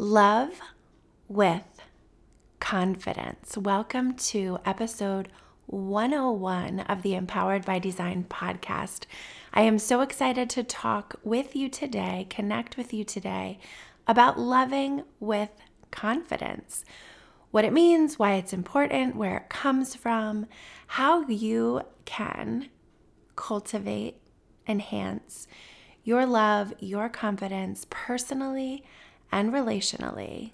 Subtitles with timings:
[0.00, 0.60] Love
[1.26, 1.82] with
[2.60, 3.58] confidence.
[3.58, 5.28] Welcome to episode
[5.66, 9.06] 101 of the Empowered by Design podcast.
[9.52, 13.58] I am so excited to talk with you today, connect with you today
[14.06, 15.50] about loving with
[15.90, 16.84] confidence.
[17.50, 20.46] What it means, why it's important, where it comes from,
[20.86, 22.68] how you can
[23.34, 24.20] cultivate,
[24.68, 25.48] enhance
[26.04, 28.84] your love, your confidence personally
[29.30, 30.52] and relationally.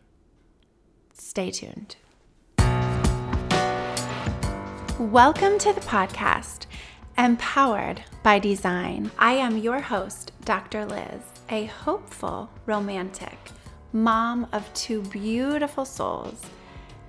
[1.12, 1.96] Stay tuned.
[4.98, 6.66] Welcome to the podcast,
[7.18, 9.10] Empowered by Design.
[9.18, 10.86] I am your host, Dr.
[10.86, 11.20] Lyz,
[11.50, 13.38] a hopeful romantic,
[13.92, 16.42] mom of two beautiful souls,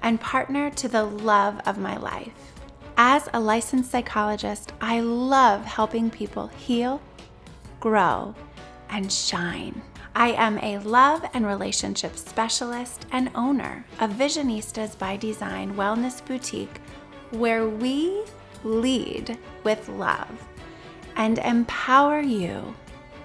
[0.02, 2.54] and partner to the love of my life.
[2.98, 7.02] As a licensed psychologist, I love helping people heal,
[7.80, 8.34] grow,
[8.90, 9.82] and shine.
[10.18, 16.80] I am a love and relationship specialist and owner of Visionistas by Design Wellness Boutique,
[17.32, 18.24] where we
[18.64, 20.48] lead with love
[21.18, 22.74] and empower you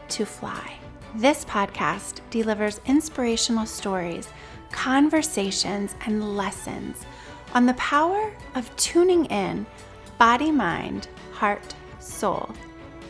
[0.09, 0.79] to fly.
[1.15, 4.29] This podcast delivers inspirational stories,
[4.73, 7.07] conversations, and lessons
[7.55, 9.65] on the power of tuning in
[10.19, 12.51] body, mind, heart, soul,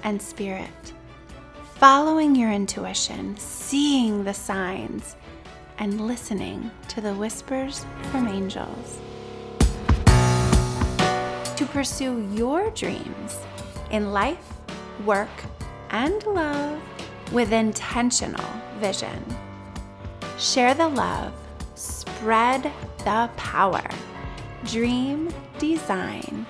[0.02, 0.92] and spirit
[1.80, 5.16] following your intuition, seeing the signs,
[5.78, 9.00] and listening to the whispers from angels.
[11.56, 13.38] To pursue your dreams
[13.90, 14.46] in life,
[15.06, 15.30] work,
[15.88, 16.78] and love
[17.32, 18.44] with intentional
[18.78, 19.24] vision.
[20.38, 21.32] Share the love,
[21.76, 23.88] spread the power.
[24.66, 26.44] Dream, design,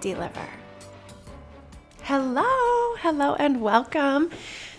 [0.00, 0.46] deliver.
[2.06, 4.28] Hello, hello, and welcome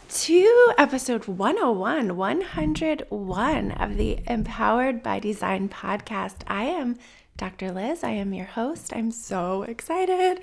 [0.10, 6.44] to episode 101, 101 of the Empowered by Design podcast.
[6.46, 7.00] I am
[7.36, 7.72] Dr.
[7.72, 8.04] Lyz.
[8.04, 8.94] I am your host.
[8.96, 10.40] I'm so excited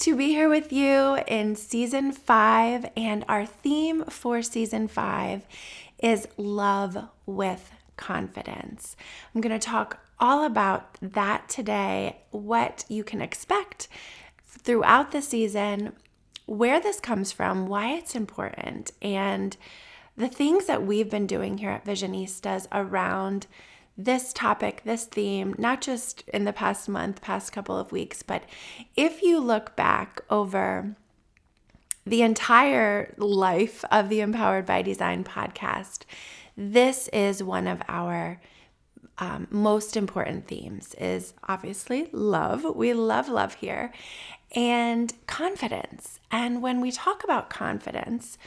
[0.00, 2.84] to be here with you in season five.
[2.94, 5.46] And our theme for season five
[5.98, 8.96] is love with confidence.
[9.34, 13.88] I'm going to talk all about that today, what you can expect
[14.46, 15.94] throughout the season,
[16.48, 19.56] where this comes from, why it's important, and
[20.16, 23.46] the things that we've been doing here at Visionistas around
[23.98, 28.44] this topic, this theme, not just in the past month, past couple of weeks, but
[28.96, 30.96] if you look back over
[32.06, 36.04] the entire life of the Empowered by Design podcast,
[36.56, 38.40] this is one of our
[39.18, 42.64] um, most important themes is obviously love.
[42.64, 43.92] We love love here
[44.54, 46.20] and confidence.
[46.30, 48.38] And when we talk about confidence,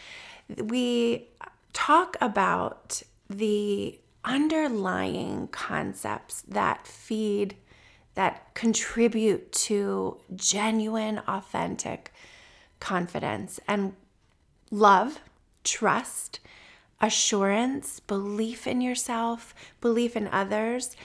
[0.57, 1.27] we
[1.73, 7.55] talk about the underlying concepts that feed,
[8.15, 12.13] that contribute to genuine, authentic
[12.79, 13.93] confidence and
[14.69, 15.19] love,
[15.63, 16.39] trust,
[16.99, 20.95] assurance, belief in yourself, belief in others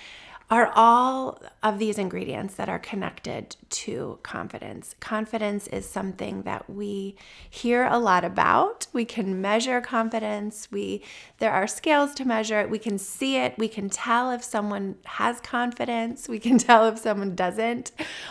[0.48, 4.94] are all of these ingredients that are connected to confidence.
[5.00, 7.16] Confidence is something that we
[7.50, 8.86] hear a lot about.
[8.92, 10.68] We can measure confidence.
[10.70, 11.02] We
[11.38, 12.70] there are scales to measure it.
[12.70, 13.58] We can see it.
[13.58, 16.28] We can tell if someone has confidence.
[16.28, 17.90] We can tell if someone doesn't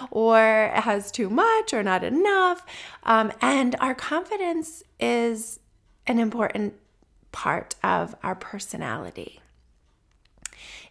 [0.10, 2.66] or has too much or not enough.
[3.04, 5.60] Um, and our confidence is
[6.08, 6.76] an important
[7.34, 9.42] part of our personality.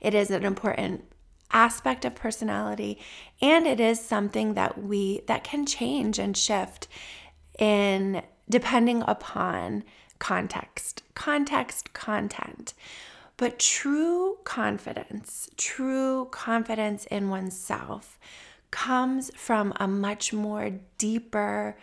[0.03, 1.07] It is an important
[1.55, 2.99] aspect of personality
[3.41, 6.89] and it is something that we that can change and shift
[7.59, 8.21] in
[8.51, 9.85] depending upon
[10.19, 11.03] context.
[11.15, 12.75] Context content.
[13.37, 18.19] But true confidence true confidence in oneself
[18.71, 21.77] comes from a much more deeper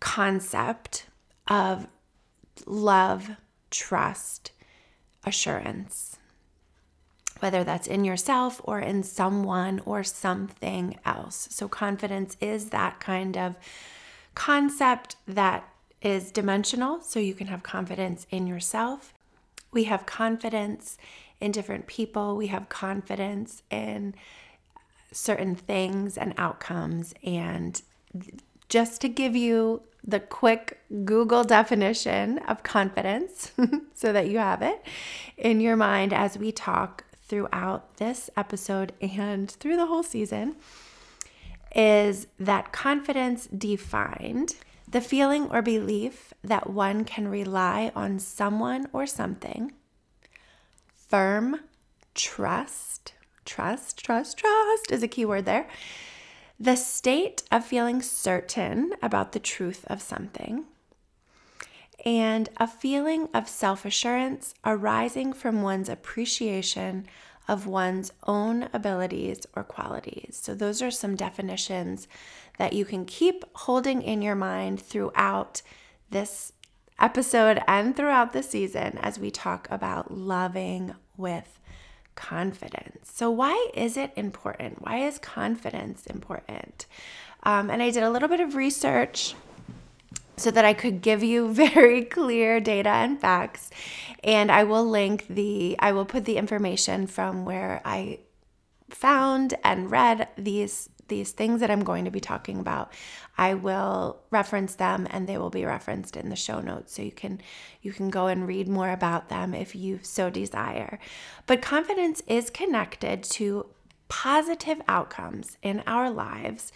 [0.00, 1.06] concept
[1.48, 1.86] of
[2.66, 3.30] love
[3.70, 4.52] trust
[5.24, 6.18] assurance
[7.44, 11.46] whether that's in yourself or in someone or something else.
[11.50, 13.58] So, confidence is that kind of
[14.34, 15.68] concept that
[16.00, 17.02] is dimensional.
[17.02, 19.12] So, you can have confidence in yourself.
[19.72, 20.96] We have confidence
[21.38, 24.14] in different people, we have confidence in
[25.12, 27.12] certain things and outcomes.
[27.22, 27.82] And
[28.70, 33.52] just to give you the quick Google definition of confidence
[33.94, 34.82] so that you have it
[35.36, 40.54] in your mind as we talk throughout this episode and through the whole season
[41.74, 44.54] is that confidence defined
[44.88, 49.72] the feeling or belief that one can rely on someone or something
[50.94, 51.56] firm
[52.14, 53.14] trust.
[53.44, 55.66] Trust, trust, trust is a key word there.
[56.60, 60.66] The state of feeling certain about the truth of something
[62.04, 67.06] and a feeling of self assurance arising from one's appreciation
[67.48, 70.38] of one's own abilities or qualities.
[70.40, 72.06] So, those are some definitions
[72.58, 75.62] that you can keep holding in your mind throughout
[76.10, 76.52] this
[76.98, 81.58] episode and throughout the season as we talk about loving with
[82.14, 83.10] confidence.
[83.12, 84.82] So, why is it important?
[84.82, 86.86] Why is confidence important?
[87.42, 89.34] Um, and I did a little bit of research
[90.36, 93.70] so that I could give you very clear data and facts.
[94.22, 98.20] And I will link the, I will put the information from where I
[98.90, 102.92] found and read these these things that I'm going to be talking about,
[103.36, 107.12] I will reference them and they will be referenced in the show notes so you
[107.12, 107.40] can
[107.82, 110.98] you can go and read more about them if you so desire.
[111.46, 113.66] But confidence is connected to
[114.08, 116.72] positive outcomes in our lives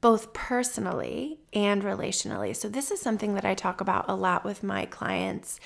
[0.00, 2.54] both personally and relationally.
[2.54, 5.58] So this is something that I talk about a lot with my clients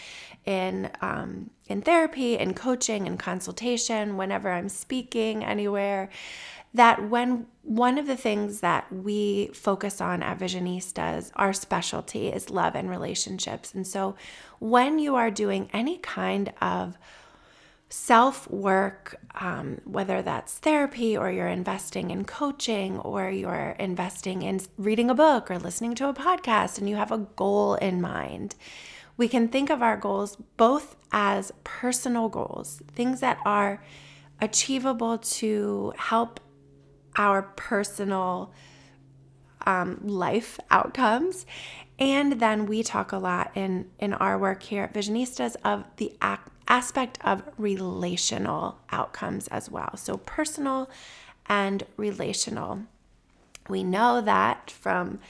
[0.47, 4.17] in um, in therapy and coaching and consultation.
[4.17, 6.09] Whenever I'm speaking anywhere,
[6.75, 12.51] that when one of the things that we focus on at Visionistas, our specialty is
[12.51, 13.75] love and relationships.
[13.75, 14.17] And so
[14.59, 16.97] when you are doing any kind of
[17.93, 24.59] self work, um, whether that's therapy or you're investing in coaching or you're investing in
[24.79, 28.55] reading a book or listening to a podcast and you have a goal in mind,
[29.19, 33.85] we can think of our goals both as personal goals, things that are
[34.41, 36.41] achievable to help
[37.17, 38.55] our personal
[39.67, 41.45] um, life outcomes.
[41.99, 46.17] And then we talk a lot in, in our work here at Visionistas of the
[46.23, 49.95] act aspect of relational outcomes as well.
[49.97, 50.89] So, personal
[51.47, 52.81] and relational.
[53.69, 55.21] We know that from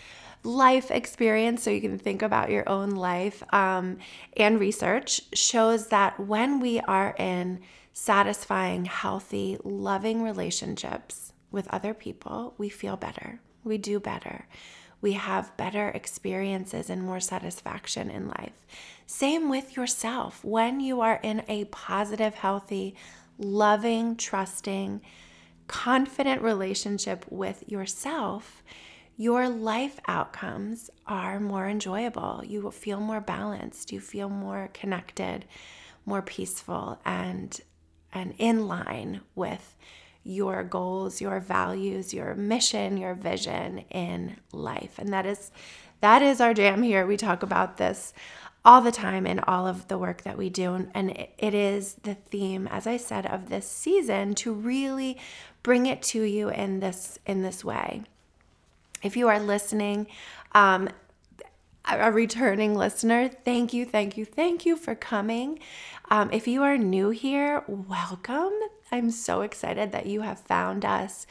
[0.44, 3.98] life experience, so you can think about your own life, um,
[4.36, 7.60] and research shows that when we are in
[7.92, 14.46] satisfying, healthy, loving relationships with other people, we feel better, we do better
[15.02, 18.64] we have better experiences and more satisfaction in life.
[19.12, 20.42] Same with yourself.
[20.42, 22.96] When you are in a positive, healthy,
[23.36, 25.02] loving, trusting,
[25.68, 28.62] confident relationship with yourself,
[29.18, 32.42] your life outcomes are more enjoyable.
[32.42, 35.44] You will feel more balanced, you feel more connected,
[36.06, 37.60] more peaceful, and,
[38.14, 39.76] and in line with
[40.24, 44.98] your goals, your values, your mission, your vision in life.
[44.98, 45.50] And that is
[46.00, 47.06] that is our jam here.
[47.06, 48.12] We talk about this
[48.64, 52.14] all the time in all of the work that we do and it is the
[52.14, 55.18] theme as I said of this season to really
[55.62, 58.02] bring it to you in this in this way.
[59.02, 60.06] If you are listening
[60.52, 60.88] um,
[61.84, 65.58] a returning listener, thank you, thank you, thank you for coming.
[66.10, 68.52] Um, if you are new here, welcome.
[68.92, 71.26] I'm so excited that you have found us.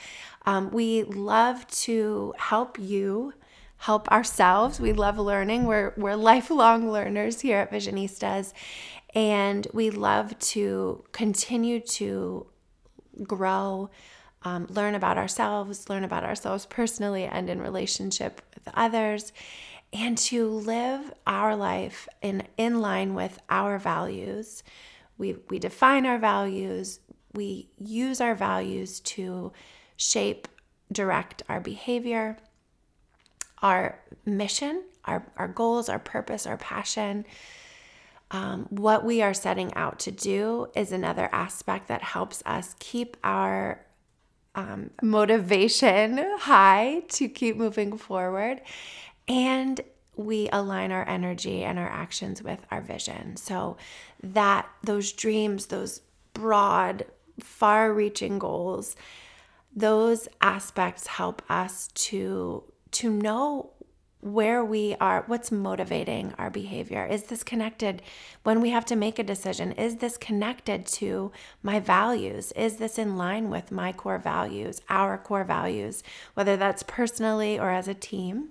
[0.45, 3.33] Um, we love to help you
[3.81, 4.79] help ourselves.
[4.79, 5.65] We love learning.
[5.65, 8.53] We're, we're lifelong learners here at Visionistas,
[9.15, 12.45] and we love to continue to
[13.23, 13.89] grow,
[14.43, 19.33] um, learn about ourselves, learn about ourselves personally and in relationship with others,
[19.91, 24.61] and to live our life in, in line with our values.
[25.17, 26.99] We, we define our values,
[27.33, 29.51] we use our values to
[29.97, 30.47] shape,
[30.91, 32.37] direct our behavior,
[33.61, 37.25] our mission, our, our goals, our purpose, our passion.
[38.31, 43.17] Um, what we are setting out to do is another aspect that helps us keep
[43.23, 43.85] our
[44.55, 48.61] um, motivation high to keep moving forward.
[49.27, 49.81] And
[50.15, 53.37] we align our energy and our actions with our vision.
[53.37, 53.77] So
[54.23, 56.01] that those dreams, those
[56.33, 57.05] broad
[57.39, 58.95] far reaching goals,
[59.75, 63.71] those aspects help us to to know
[64.21, 67.05] where we are what's motivating our behavior.
[67.05, 68.01] Is this connected
[68.43, 69.71] when we have to make a decision?
[69.71, 71.31] Is this connected to
[71.63, 72.51] my values?
[72.51, 76.03] Is this in line with my core values our core values
[76.35, 78.49] whether that's personally or as a team?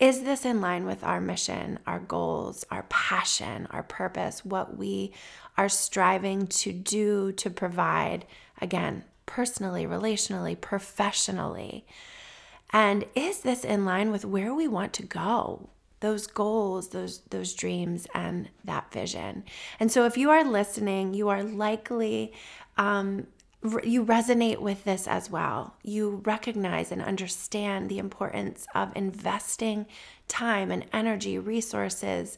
[0.00, 5.12] Is this in line with our mission, our goals, our passion, our purpose, what we
[5.56, 8.26] are striving to do to provide,
[8.60, 11.86] again, personally, relationally, professionally?
[12.74, 15.70] And is this in line with where we want to go?
[16.00, 19.42] those goals, those those dreams, and that vision.
[19.80, 22.34] And so, if you are listening, you are likely
[22.76, 23.26] um,
[23.82, 25.76] you resonate with this as well.
[25.82, 29.86] You recognize and understand the importance of investing
[30.28, 32.36] time and energy, resources,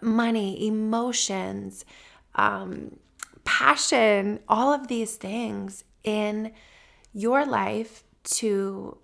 [0.00, 1.84] money, emotions,
[2.36, 2.96] um,
[3.44, 6.52] passion, all of these things in
[7.12, 8.96] your life to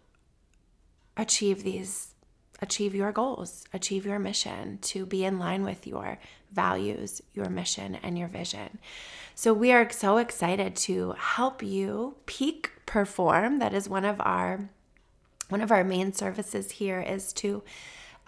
[1.21, 2.15] achieve these
[2.63, 6.19] achieve your goals, achieve your mission, to be in line with your
[6.53, 8.79] values, your mission, and your vision.
[9.35, 13.59] So, we are so excited to help you peak perform.
[13.59, 14.69] That is one of our
[15.49, 17.63] one of our main services here is to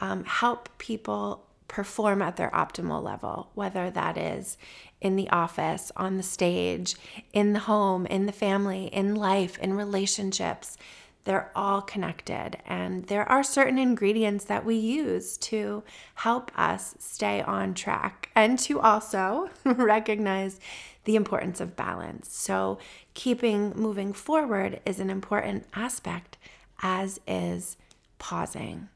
[0.01, 4.59] um, help people perform at their optimal level, whether that is
[5.01, 6.97] in the office, on the stage,
[7.33, 10.77] in the home, in the family, in life, in relationships
[11.25, 12.59] they're all connected.
[12.67, 15.83] And there are certain ingredients that we use to
[16.17, 20.59] help us stay on track and to also recognize
[21.05, 22.33] the importance of balance.
[22.33, 22.79] So,
[23.15, 26.39] keeping moving forward is an important aspect,
[26.81, 27.77] as is
[28.19, 28.89] pausing,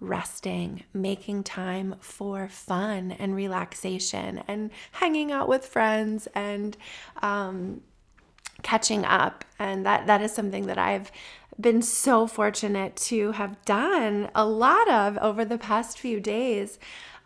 [0.00, 6.76] resting, making time for fun and relaxation, and hanging out with friends and,
[7.20, 7.82] um,
[8.62, 11.10] catching up and that that is something that I've
[11.60, 16.78] been so fortunate to have done a lot of over the past few days.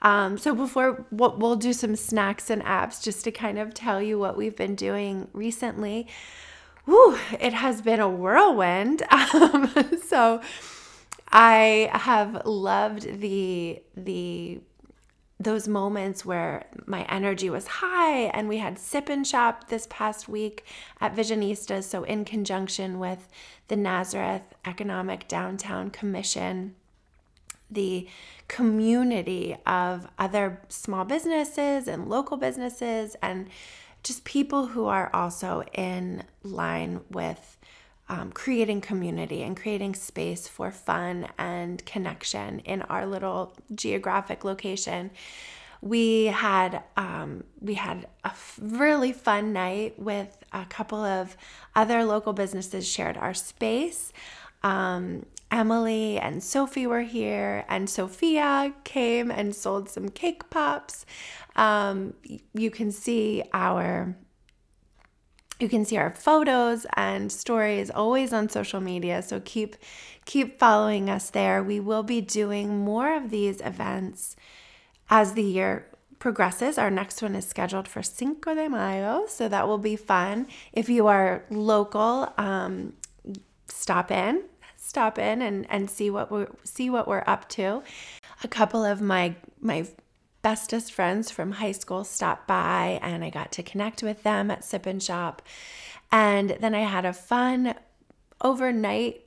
[0.03, 4.03] Um, so before we'll, we'll do some snacks and apps just to kind of tell
[4.03, 6.07] you what we've been doing recently.
[6.85, 9.03] Whew, it has been a whirlwind.
[9.13, 9.73] Um,
[10.07, 10.41] so
[11.31, 14.61] I have loved the the
[15.39, 20.29] those moments where my energy was high and we had sip and shop this past
[20.29, 20.65] week
[21.01, 21.85] at Visionistas.
[21.85, 23.29] So, in conjunction with
[23.69, 26.75] the Nazareth Economic Downtown Commission,
[27.71, 28.09] the
[28.49, 33.49] community of other small businesses and local businesses, and
[34.03, 37.56] just people who are also in line with
[38.09, 45.11] um, creating community and creating space for fun and connection in our little geographic location.
[45.81, 51.37] We had um, we had a really fun night with a couple of
[51.75, 54.13] other local businesses shared our space.
[54.63, 61.07] Um, Emily and Sophie were here, and Sophia came and sold some cake pops.
[61.55, 62.15] Um,
[62.53, 64.17] you can see our
[65.59, 69.77] you can see our photos and stories always on social media so keep
[70.25, 71.63] keep following us there.
[71.63, 74.35] We will be doing more of these events
[75.09, 75.87] as the year
[76.19, 76.79] progresses.
[76.79, 80.49] Our next one is scheduled for cinco de mayo so that will be fun.
[80.73, 82.95] If you are local um,
[83.69, 84.43] stop in
[84.77, 87.83] stop in and and see what we see what we're up to.
[88.45, 89.87] A couple of my my
[90.47, 94.63] bestest friends from high school stopped by and I got to connect with them at
[94.63, 95.43] Sip and Shop.
[96.13, 97.75] And then I had a fun
[98.41, 99.23] overnight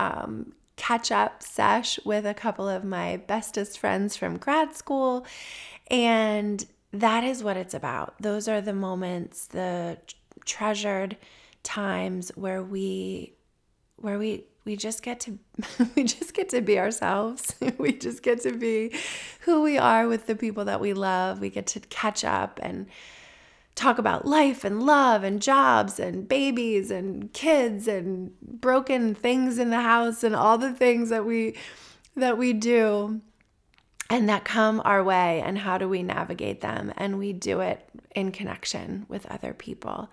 [0.00, 5.24] um, catch up sesh with a couple of my bestest friends from grad school.
[5.86, 8.20] And that is what it's about.
[8.20, 9.96] Those are the moments, the
[10.44, 11.18] treasured
[11.62, 13.34] times where we
[13.94, 15.38] where we we just get to
[15.96, 17.54] we just get to be ourselves.
[17.78, 18.94] We just get to be
[19.40, 21.40] who we are with the people that we love.
[21.40, 22.86] We get to catch up and
[23.74, 29.70] talk about life and love and jobs and babies and kids and broken things in
[29.70, 31.56] the house and all the things that we
[32.14, 33.20] that we do
[34.10, 35.40] and that come our way.
[35.40, 36.92] And how do we navigate them?
[36.96, 40.10] And we do it in connection with other people.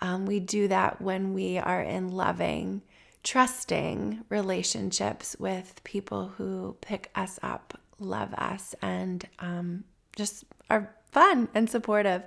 [0.00, 2.82] Um, we do that when we are in loving
[3.22, 9.84] trusting relationships with people who pick us up, love us, and um,
[10.16, 12.24] just are fun and supportive.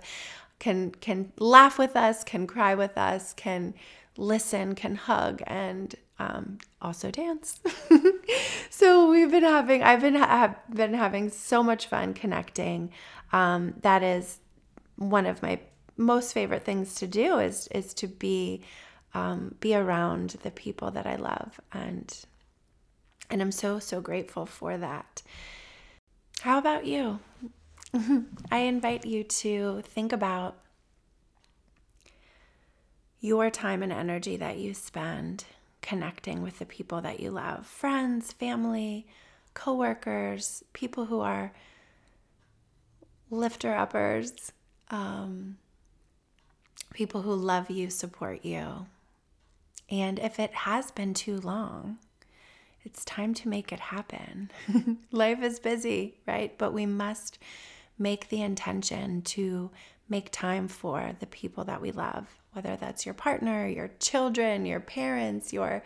[0.60, 3.74] Can can laugh with us, can cry with us, can
[4.18, 7.60] listen, can hug, and um, also dance.
[8.70, 12.92] so we've been having, I've been have been having so much fun connecting.
[13.34, 14.40] Um, that is
[14.98, 15.60] one of my
[15.98, 18.62] most favorite things to do is is to be
[19.13, 22.25] um, be around the people that I love and
[23.30, 25.22] and I'm so so grateful for that.
[26.41, 27.20] How about you?
[28.51, 30.58] I invite you to think about
[33.20, 35.46] your time and energy that you spend
[35.82, 39.06] connecting with the people that you love, friends, family,
[39.53, 41.51] coworkers, people who are
[43.30, 44.51] lifter uppers,
[44.89, 45.58] um,
[46.94, 48.86] people who love you, support you.
[49.92, 51.98] And if it has been too long,
[52.84, 54.50] it's time to make it happen.
[55.12, 56.58] Life is busy, right?
[56.58, 57.38] But we must
[58.00, 59.70] make the intention to
[60.10, 64.80] make time for the people that we love, whether that's your partner, your children, your
[64.80, 65.84] parents, your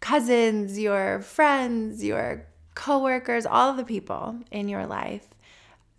[0.00, 5.26] cousins, your friends, your coworkers, all the people in your life.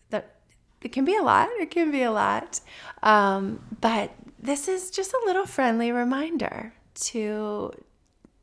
[0.09, 0.35] That
[0.81, 1.49] it can be a lot.
[1.59, 2.61] It can be a lot.
[3.03, 7.73] Um, but this is just a little friendly reminder to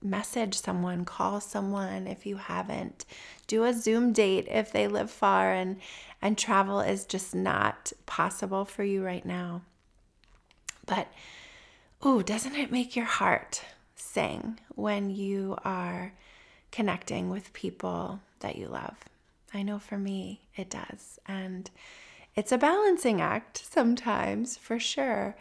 [0.02, 3.04] message someone, call someone if you haven't,
[3.46, 5.80] do a Zoom date if they live far and
[6.22, 9.62] and travel is just not possible for you right now.
[10.86, 11.08] But
[12.02, 13.62] oh, doesn't it make your heart
[13.94, 16.12] sing when you are
[16.72, 18.96] connecting with people that you love?
[19.52, 21.18] I know for me it does.
[21.26, 21.70] And
[22.34, 25.36] it's a balancing act sometimes, for sure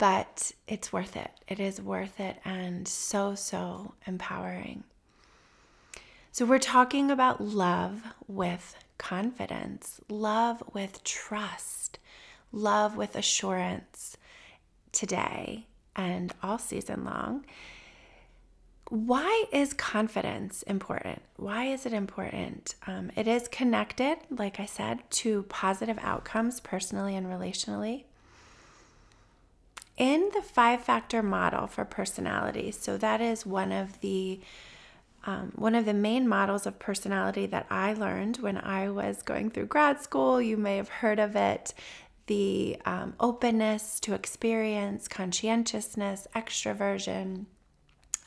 [0.00, 1.30] but it's worth it.
[1.46, 4.84] It is worth it and so, so empowering.
[6.32, 11.98] So, we're talking about love with confidence, love with trust,
[12.50, 14.16] love with assurance
[14.90, 17.44] today and all season long.
[18.88, 21.20] Why is confidence important?
[21.36, 22.74] Why is it important?
[22.86, 28.04] Um, it is connected, like I said, to positive outcomes personally and relationally
[30.00, 32.70] in the five factor model for personality.
[32.72, 34.40] So that is one of the
[35.26, 39.50] um, one of the main models of personality that I learned when I was going
[39.50, 40.40] through grad school.
[40.40, 41.74] You may have heard of it.
[42.26, 47.44] The um, openness to experience, conscientiousness, extroversion,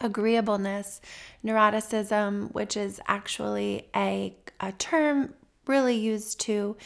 [0.01, 1.01] agreeableness,
[1.43, 5.33] neuroticism, which is actually a, a term
[5.65, 6.77] really used to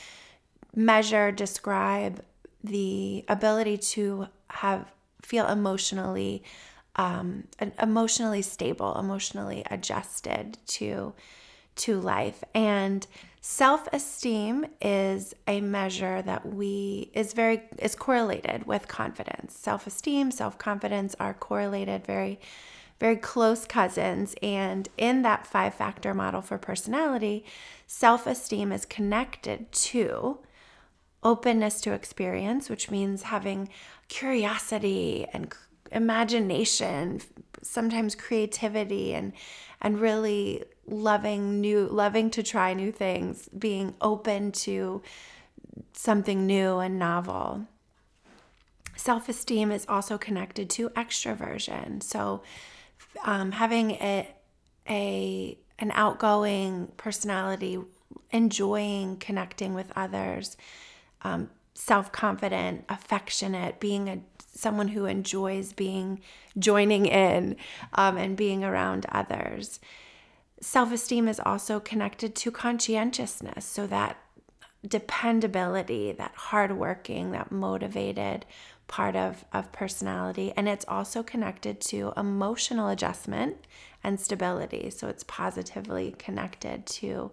[0.74, 2.24] measure, describe
[2.64, 6.44] the ability to have feel emotionally
[6.96, 7.44] um,
[7.82, 11.14] emotionally stable, emotionally adjusted to
[11.76, 12.44] to life.
[12.56, 13.06] And
[13.40, 19.56] self-esteem is a measure that we is very is correlated with confidence.
[19.56, 22.40] Self-esteem, self-confidence are correlated very
[23.00, 27.46] very close cousins and in that five factor model for personality,
[27.86, 30.40] self-esteem is connected to
[31.24, 33.70] openness to experience, which means having
[34.08, 35.54] curiosity and
[35.92, 37.22] imagination,
[37.62, 39.34] sometimes creativity and
[39.82, 45.02] and really loving new loving to try new things, being open to
[45.94, 47.66] something new and novel.
[48.96, 52.02] Self-esteem is also connected to extroversion.
[52.02, 52.42] So
[53.24, 54.28] um, having a,
[54.90, 57.80] a an outgoing personality,
[58.32, 60.58] enjoying connecting with others,
[61.22, 64.20] um, self confident, affectionate, being a
[64.52, 66.20] someone who enjoys being
[66.58, 67.56] joining in
[67.94, 69.80] um, and being around others.
[70.60, 74.18] Self esteem is also connected to conscientiousness, so that
[74.86, 78.46] dependability, that hardworking, that motivated
[78.88, 80.54] part of, of personality.
[80.56, 83.58] And it's also connected to emotional adjustment
[84.04, 84.90] and stability.
[84.90, 87.32] So it's positively connected to,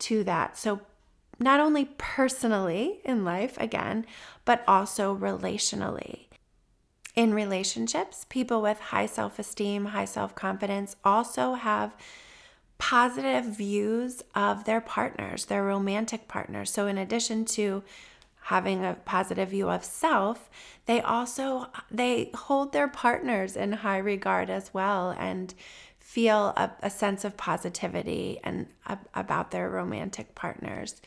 [0.00, 0.56] to that.
[0.58, 0.82] So
[1.38, 4.06] not only personally in life, again,
[4.44, 6.26] but also relationally.
[7.14, 11.94] In relationships, people with high self esteem, high self confidence also have
[12.78, 16.70] positive views of their partners, their romantic partners.
[16.70, 17.82] So, in addition to
[18.46, 20.50] having a positive view of self
[20.86, 25.54] they also they hold their partners in high regard as well and
[26.12, 28.66] feel a, a sense of positivity and
[29.14, 31.00] about their romantic partners.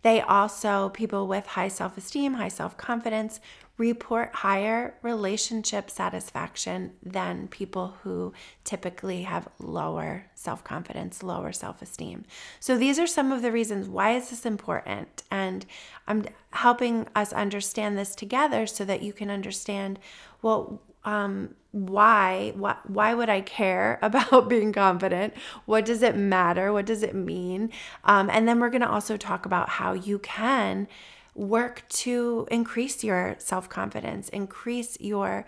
[0.00, 3.38] They also, people with high self esteem, high self confidence,
[3.76, 8.32] report higher relationship satisfaction than people who
[8.64, 12.24] typically have lower self confidence, lower self esteem.
[12.58, 15.22] So, these are some of the reasons why is this important.
[15.30, 15.66] And
[16.08, 19.98] I'm helping us understand this together so that you can understand
[20.40, 25.32] well, um, why, why why would I care about being confident?
[25.64, 26.72] What does it matter?
[26.72, 27.70] What does it mean?
[28.04, 30.88] Um, and then we're going to also talk about how you can
[31.34, 35.46] work to increase your self confidence, increase your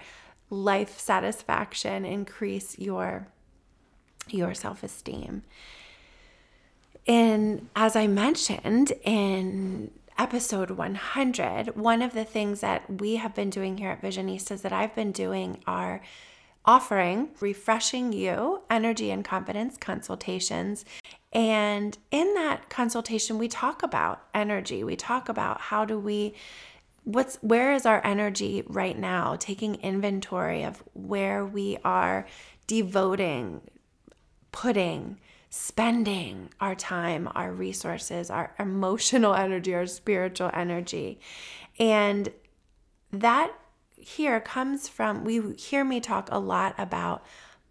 [0.50, 3.28] life satisfaction, increase your
[4.28, 5.42] your self esteem.
[7.06, 13.50] And as I mentioned in episode 100, one of the things that we have been
[13.50, 16.02] doing here at Visionistas that I've been doing are
[16.64, 20.84] offering refreshing you energy and confidence consultations.
[21.32, 24.82] And in that consultation, we talk about energy.
[24.82, 26.34] We talk about how do we
[27.04, 32.26] what's where is our energy right now taking inventory of where we are
[32.66, 33.62] devoting
[34.52, 35.18] putting
[35.50, 41.20] spending our time, our resources, our emotional energy, our spiritual energy.
[41.78, 42.30] And
[43.12, 43.52] that
[43.96, 47.24] here comes from, we hear me talk a lot about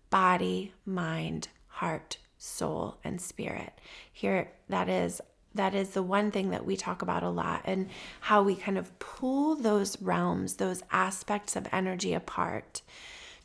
[0.10, 3.74] body, mind, heart, soul, and spirit.
[4.12, 5.22] Here, that is
[5.56, 7.90] that is the one thing that we talk about a lot and
[8.22, 12.84] how we kind of pull those realms, those aspects of energy apart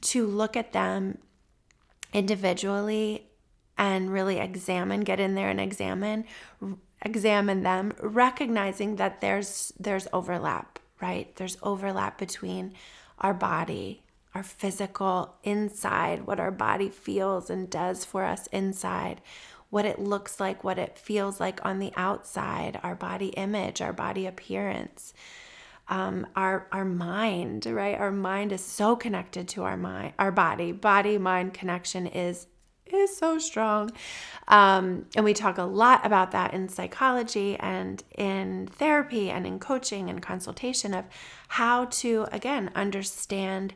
[0.03, 1.17] to look at them
[2.13, 3.27] individually
[3.79, 6.25] and really examine, get in there and examine
[7.05, 11.35] examine them, recognizing that there's there's overlap, right?
[11.37, 12.75] There's overlap between
[13.19, 14.03] our body,
[14.35, 19.21] our physical inside, what our body feels and does for us inside,
[19.71, 23.93] what it looks like, what it feels like on the outside, our body image, our
[23.93, 25.13] body appearance.
[25.89, 27.99] Um, our our mind, right?
[27.99, 30.71] Our mind is so connected to our mind, our body.
[30.71, 32.47] Body mind connection is
[32.95, 33.91] is so strong.
[34.49, 39.59] Um, and we talk a lot about that in psychology and in therapy and in
[39.59, 41.05] coaching and consultation of
[41.49, 43.75] how to, again, understand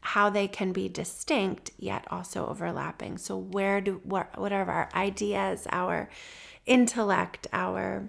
[0.00, 3.18] how they can be distinct yet also overlapping.
[3.18, 6.10] So, where do what, what are our ideas, our
[6.66, 8.08] intellect, our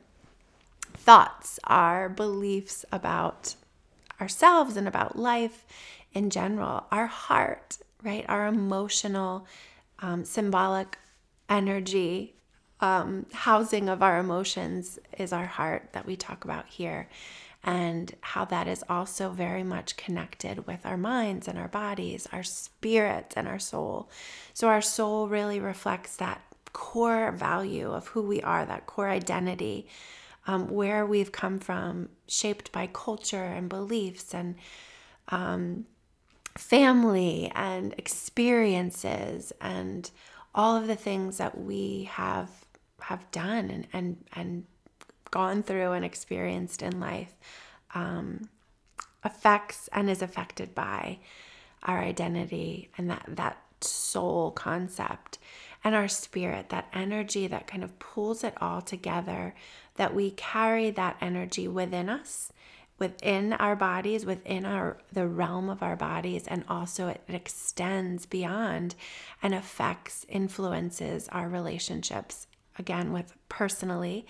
[0.95, 3.55] thoughts, our beliefs about
[4.19, 5.65] ourselves and about life
[6.13, 8.25] in general, our heart, right?
[8.27, 9.45] Our emotional
[10.03, 10.99] um, symbolic
[11.49, 12.35] energy
[12.83, 17.07] um, housing of our emotions is our heart that we talk about here,
[17.63, 22.43] and how that is also very much connected with our minds and our bodies, our
[22.43, 24.09] spirit and our soul.
[24.53, 26.41] So, our soul really reflects that
[26.73, 29.87] core value of who we are, that core identity,
[30.45, 34.55] um, where we've come from, shaped by culture and beliefs and
[35.29, 35.85] um,
[36.55, 40.11] family and experiences and
[40.53, 42.49] all of the things that we have
[43.01, 44.65] have done and and, and
[45.31, 47.33] gone through and experienced in life
[47.95, 48.49] um,
[49.23, 51.17] affects and is affected by
[51.83, 55.37] our identity and that that soul concept
[55.83, 59.53] and our spirit that energy that kind of pulls it all together
[59.95, 62.53] that we carry that energy within us
[63.03, 68.25] within our bodies within our the realm of our bodies and also it, it extends
[68.25, 68.95] beyond
[69.41, 72.47] and affects influences our relationships
[72.79, 74.25] again with personally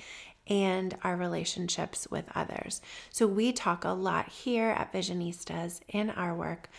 [0.47, 2.81] and our relationships with others.
[3.11, 6.69] So, we talk a lot here at Visionistas in our work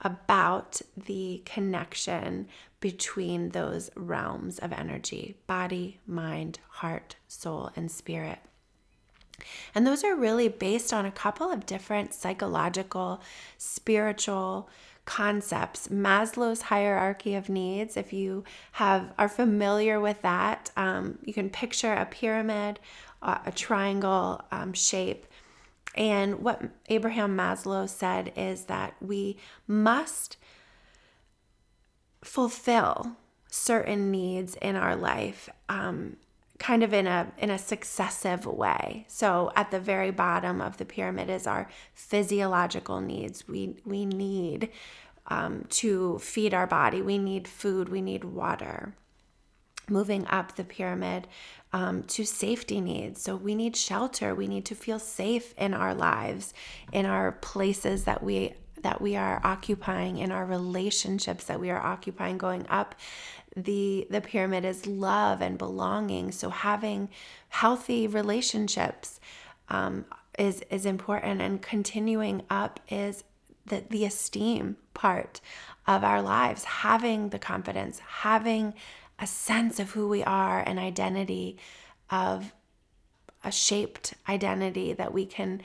[0.00, 2.48] about the connection
[2.80, 8.40] between those realms of energy body, mind, heart, soul, and spirit.
[9.74, 13.20] And those are really based on a couple of different psychological,
[13.58, 14.68] spiritual
[15.04, 15.88] concepts.
[15.88, 21.92] Maslow's hierarchy of needs, if you have are familiar with that, um, you can picture
[21.92, 22.78] a pyramid,
[23.20, 25.26] uh, a triangle um, shape.
[25.94, 30.36] And what Abraham Maslow said is that we must
[32.22, 33.16] fulfill
[33.50, 36.16] certain needs in our life um,
[36.62, 39.04] kind of in a in a successive way.
[39.08, 43.48] So at the very bottom of the pyramid is our physiological needs.
[43.48, 44.70] We we need
[45.26, 47.02] um, to feed our body.
[47.02, 47.88] We need food.
[47.88, 48.94] We need water.
[49.88, 51.26] Moving up the pyramid
[51.72, 53.20] um, to safety needs.
[53.20, 54.32] So we need shelter.
[54.32, 56.54] We need to feel safe in our lives,
[56.92, 61.80] in our places that we that we are occupying in our relationships that we are
[61.80, 62.94] occupying going up
[63.56, 66.32] the the pyramid is love and belonging.
[66.32, 67.08] So having
[67.48, 69.20] healthy relationships
[69.68, 70.06] um,
[70.38, 73.24] is is important and continuing up is
[73.66, 75.40] the the esteem part
[75.86, 76.64] of our lives.
[76.64, 78.74] Having the confidence having
[79.18, 81.58] a sense of who we are and identity
[82.10, 82.52] of
[83.44, 85.60] a shaped identity that we can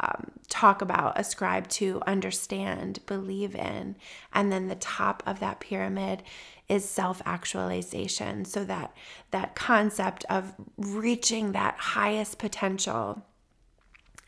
[0.00, 3.96] um, talk about, ascribe to, understand, believe in.
[4.32, 6.22] And then the top of that pyramid
[6.68, 8.44] is self-actualization.
[8.44, 8.94] So that
[9.30, 13.22] that concept of reaching that highest potential.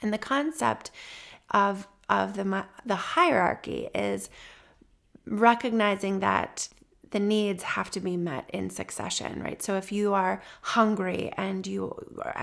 [0.01, 0.91] And the concept
[1.51, 4.29] of of the the hierarchy is
[5.27, 6.69] recognizing that
[7.13, 9.63] the needs have to be met in succession, right?
[9.63, 11.95] So if you are hungry and you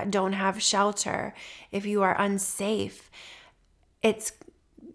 [0.10, 1.34] don't have shelter,
[1.72, 3.12] if you are unsafe,
[4.02, 4.32] it's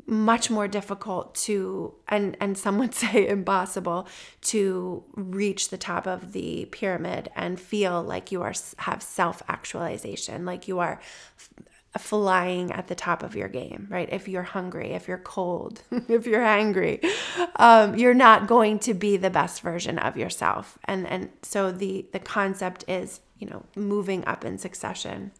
[0.07, 4.07] much more difficult to and and some would say impossible
[4.43, 10.45] to reach the top of the pyramid and feel like you are have self actualization
[10.45, 11.01] like you are
[11.99, 14.09] flying at the top of your game, right?
[14.13, 17.01] If you're hungry, if you're cold, if you're angry,
[17.57, 20.79] um, you're not going to be the best version of yourself.
[20.85, 25.33] And and so the the concept is, you know, moving up in succession.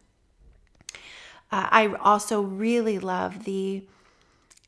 [1.51, 3.85] Uh, I also really love the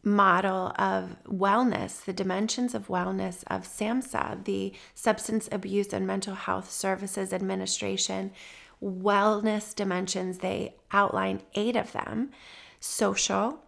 [0.03, 6.71] model of wellness, the dimensions of wellness of SAMHSA, the Substance Abuse and Mental Health
[6.71, 8.31] Services Administration
[8.81, 10.39] wellness dimensions.
[10.39, 12.31] They outline eight of them
[12.79, 13.59] social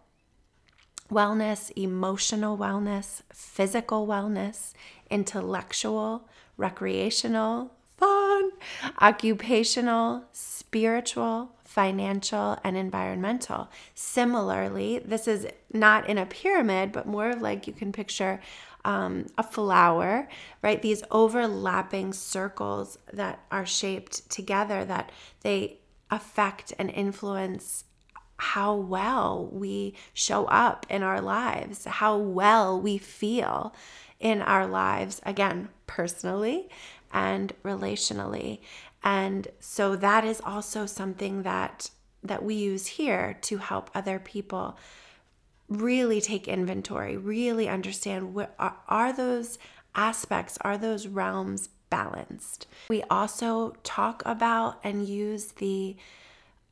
[1.10, 4.72] wellness, emotional wellness, physical wellness,
[5.10, 8.52] intellectual, recreational, fun,
[9.00, 13.68] occupational, spiritual, financial, and environmental.
[13.94, 18.40] Similarly, this is not in a pyramid, but more like you can picture
[18.84, 20.28] um, a flower,
[20.62, 20.80] right?
[20.80, 25.12] These overlapping circles that are shaped together that
[25.42, 25.78] they
[26.10, 27.84] affect and influence
[28.36, 33.74] how well we show up in our lives, how well we feel
[34.18, 36.68] in our lives, again, personally
[37.12, 38.60] and relationally.
[39.02, 41.90] And so that is also something that
[42.22, 44.76] that we use here to help other people
[45.70, 49.58] really take inventory, really understand what are, are those
[49.94, 52.66] aspects, are those realms balanced.
[52.88, 55.96] We also talk about and use the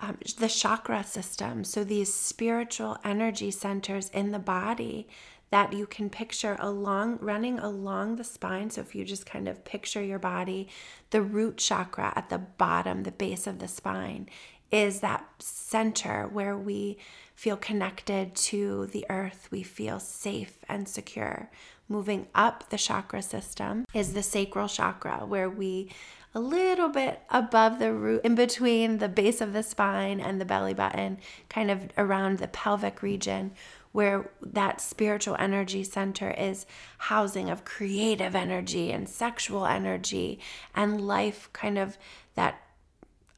[0.01, 1.65] um, the chakra system.
[1.65, 5.09] So these spiritual energy centers in the body
[5.51, 8.71] that you can picture along running along the spine.
[8.71, 10.69] So if you just kind of picture your body,
[11.11, 14.29] the root chakra at the bottom, the base of the spine
[14.71, 16.99] is that center where we
[17.39, 21.49] feel connected to the earth, we feel safe and secure.
[21.89, 25.89] Moving up the chakra system is the sacral chakra, where we
[26.35, 30.45] a little bit above the root, in between the base of the spine and the
[30.45, 33.53] belly button, kind of around the pelvic region,
[33.93, 36.67] where that spiritual energy center is
[36.99, 40.41] housing of creative energy and sexual energy
[40.75, 41.97] and life, kind of
[42.35, 42.61] that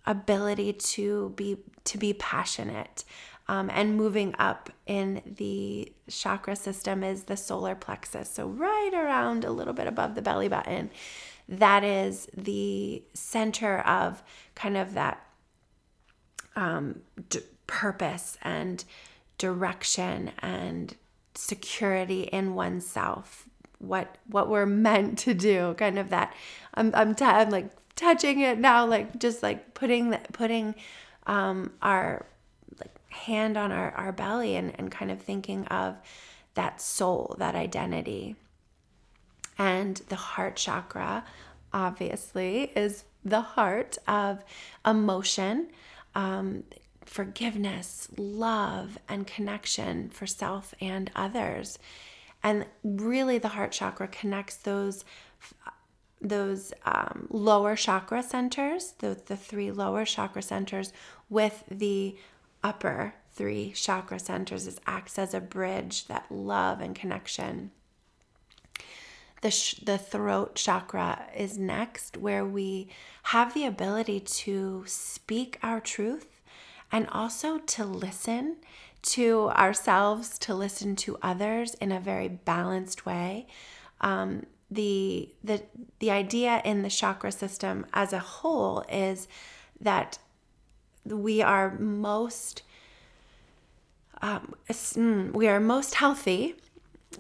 [0.07, 3.05] ability to be to be passionate
[3.51, 8.31] um, and moving up in the chakra system is the solar plexus.
[8.31, 10.91] So right around a little bit above the belly button
[11.49, 14.23] that is the center of
[14.55, 15.27] kind of that
[16.55, 18.85] um, d- purpose and
[19.37, 20.95] direction and
[21.35, 23.49] security in oneself.
[23.79, 26.35] What what we're meant to do kind of that
[26.75, 30.75] i'm i'm, t- I'm like touching it now, like just like putting the, putting
[31.27, 32.25] um, our
[32.79, 35.96] like hand on our, our belly and, and kind of thinking of
[36.55, 38.37] that soul, that identity.
[39.59, 41.25] And the heart chakra,
[41.73, 44.42] obviously, is the heart of
[44.87, 45.68] emotion,
[46.14, 46.64] um,
[47.05, 51.79] forgiveness, love, and connection for self and others.
[52.42, 55.05] And really, the heart chakra connects those
[56.23, 60.92] those um, lower chakra centers, the, the three lower chakra centers,
[61.31, 62.16] with the
[62.62, 64.66] upper three chakra centers.
[64.66, 67.70] It acts as a bridge, that love and connection.
[69.42, 72.88] The, sh- the throat chakra is next, where we
[73.25, 76.40] have the ability to speak our truth
[76.92, 78.57] and also to listen
[79.03, 83.46] to ourselves, to listen to others in a very balanced way.
[84.01, 85.62] Um, the the
[85.99, 89.27] the idea in the chakra system as a whole is
[89.81, 90.18] that
[91.05, 92.63] we are most
[94.23, 96.55] um, mm, we are most healthy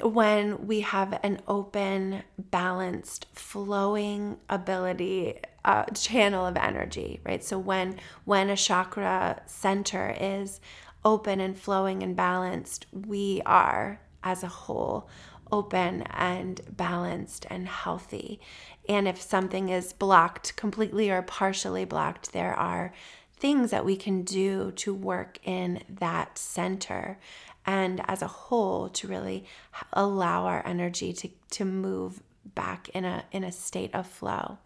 [0.02, 7.42] when we have an open, balanced, flowing ability uh, channel of energy, right?
[7.42, 10.60] So when when a chakra center is
[11.04, 15.08] open and flowing and balanced, we are as a whole
[15.52, 18.40] open and balanced and healthy.
[18.88, 22.92] And if something is blocked completely or partially blocked, there are
[23.40, 27.18] things that we can do to work in that center
[27.66, 29.44] and as a whole to really
[29.92, 32.22] allow our energy to, to move
[32.54, 34.58] back in a in a state of flow.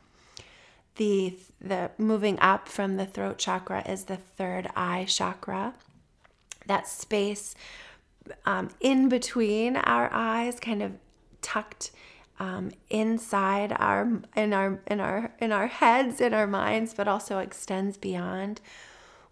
[0.96, 5.74] The the moving up from the throat chakra is the third eye chakra.
[6.66, 7.54] That space
[8.46, 10.92] um, in between our eyes, kind of
[11.42, 11.90] tucked
[12.38, 17.38] um, inside our in our in our in our heads, in our minds, but also
[17.38, 18.60] extends beyond,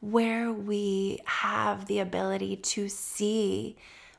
[0.01, 3.77] where we have the ability to see,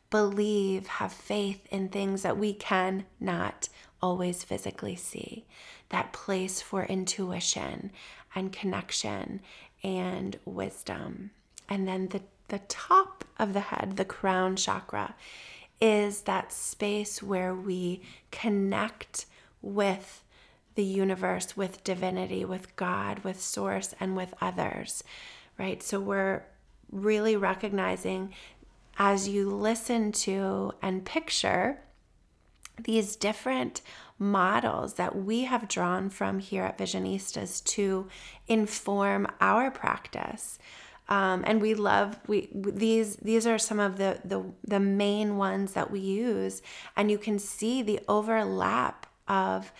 [0.09, 3.69] believe, have faith in things that we can not
[4.01, 5.45] always physically see.
[5.89, 7.91] That place for intuition
[8.35, 9.41] and connection
[9.83, 11.31] and wisdom.
[11.69, 15.15] And then the the top of the head, the crown chakra,
[15.83, 19.25] is that space where we connect
[19.61, 20.23] with
[20.75, 25.03] the universe, with divinity, with God, with source, and with others,
[25.59, 25.83] right?
[25.83, 26.45] So we're
[26.89, 28.33] really recognizing
[28.97, 31.81] as you listen to and picture
[32.81, 33.81] these different
[34.17, 38.07] models that we have drawn from here at Visionistas to
[38.47, 40.59] inform our practice.
[41.09, 45.73] Um, and we love we these these are some of the, the the main ones
[45.73, 46.61] that we use.
[46.95, 49.71] And you can see the overlap of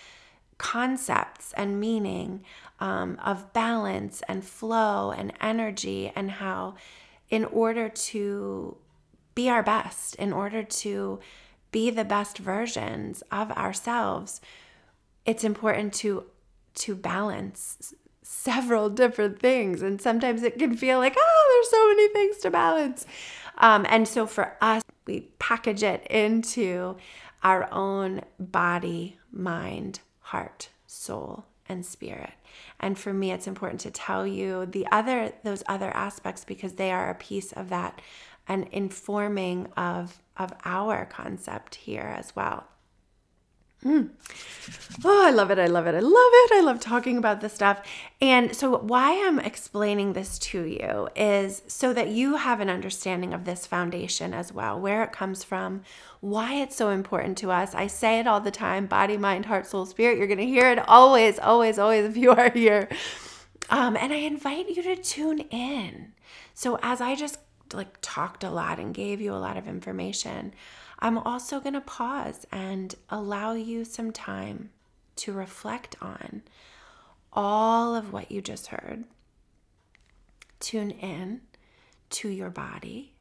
[0.58, 2.44] concepts and meaning
[2.80, 6.76] um, of balance and flow and energy and how
[7.30, 8.78] in order to
[9.36, 11.20] be our best in order to
[11.72, 14.40] be the best versions of ourselves
[15.26, 16.24] it's important to
[16.76, 17.94] to balance
[18.34, 19.82] several different things.
[19.82, 23.06] And sometimes it can feel like, oh, there's so many things to balance.
[23.60, 26.98] Um, and so for us, we package it into
[27.44, 32.34] our own body, mind, heart, soul, and spirit.
[32.80, 36.92] And for me, it's important to tell you the other, those other aspects because they
[36.92, 38.02] are a piece of that
[38.48, 42.68] and informing of, of our concept here as well.
[43.84, 44.10] Mm.
[45.04, 45.60] Oh, I love it.
[45.60, 45.96] I love it.
[45.96, 46.52] I love it.
[46.54, 47.82] I love talking about this stuff.
[48.22, 53.34] And so, why I'm explaining this to you is so that you have an understanding
[53.34, 55.82] of this foundation as well, where it comes from,
[56.22, 57.76] why it's so important to us.
[57.76, 60.18] I say it all the time body, mind, heart, soul, spirit.
[60.18, 62.88] You're going to hear it always, always, always if you are here.
[63.70, 66.14] Um, and I invite you to tune in.
[66.54, 67.40] So, as I just
[67.74, 70.54] like talked a lot and gave you a lot of information,
[71.04, 74.70] I'm also going to pause and allow you some time
[75.18, 76.44] to reflect on
[77.34, 79.04] all of what you just heard.
[80.62, 81.42] Tune in
[82.12, 83.12] to your body.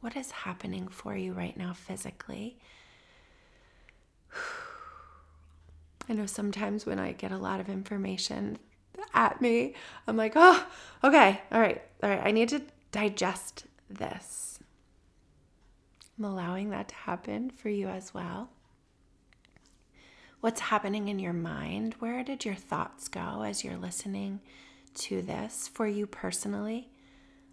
[0.00, 2.56] What is happening for you right now physically?
[6.08, 8.58] I know sometimes when I get a lot of information
[9.12, 9.74] at me,
[10.06, 10.64] I'm like, oh,
[11.02, 14.55] okay, all right, all right, I need to digest this.
[16.18, 18.50] I'm allowing that to happen for you as well.
[20.40, 21.94] What's happening in your mind?
[21.98, 24.40] Where did your thoughts go as you're listening
[24.94, 26.88] to this for you personally?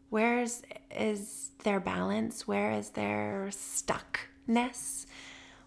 [0.09, 2.47] Where is, is their balance?
[2.47, 5.07] Where is their stuckness?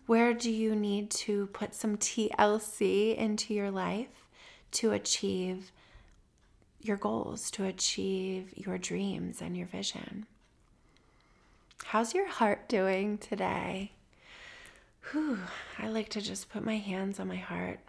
[0.07, 4.29] Where do you need to put some TLC into your life
[4.73, 5.73] to achieve
[6.81, 10.27] your goals, to achieve your dreams and your vision?
[11.97, 13.93] How's your heart doing today?
[15.11, 15.39] Whew,
[15.79, 17.81] I like to just put my hands on my heart.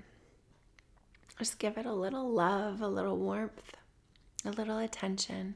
[1.38, 3.76] Just give it a little love, a little warmth,
[4.46, 5.56] a little attention.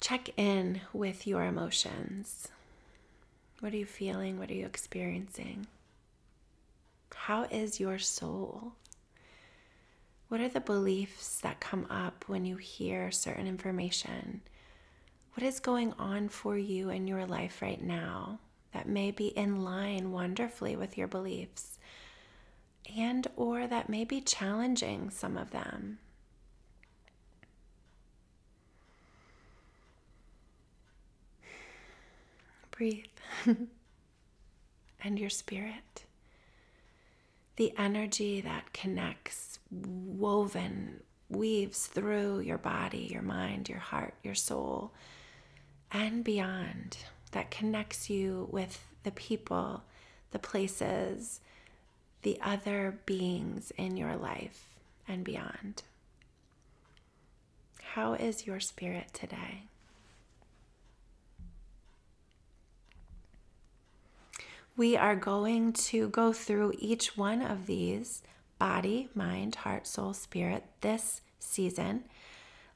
[0.00, 2.48] Check in with your emotions.
[3.58, 4.38] What are you feeling?
[4.38, 5.66] What are you experiencing?
[7.14, 8.72] How is your soul?
[10.28, 14.40] What are the beliefs that come up when you hear certain information?
[15.34, 18.40] What is going on for you in your life right now
[18.72, 21.78] that may be in line wonderfully with your beliefs
[22.96, 25.98] and or that may be challenging some of them?
[32.72, 33.04] Breathe.
[35.02, 36.04] and your spirit.
[37.56, 44.92] The energy that connects, woven, weaves through your body, your mind, your heart, your soul
[45.92, 46.98] and beyond
[47.32, 49.82] that connects you with the people,
[50.32, 51.40] the places,
[52.22, 54.76] the other beings in your life
[55.08, 55.82] and beyond.
[57.94, 59.64] How is your spirit today?
[64.76, 68.22] We are going to go through each one of these
[68.58, 72.04] body, mind, heart, soul, spirit this season